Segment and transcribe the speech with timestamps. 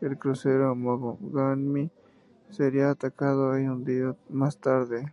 [0.00, 1.88] El crucero "Mogami"
[2.50, 5.12] sería atacado y hundido más tarde.